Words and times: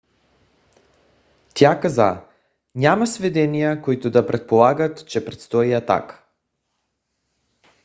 тя 1.53 1.79
каза: 1.79 2.23
няма 2.75 3.07
сведения 3.07 3.81
които 3.81 4.09
да 4.11 4.27
предполагат 4.27 5.07
че 5.07 5.25
предстои 5.25 5.73
атака 5.73 6.23